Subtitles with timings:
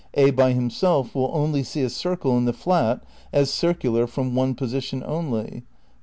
[0.15, 4.55] A by himself will only see a circle in the flat as circular from one
[4.55, 5.61] position only.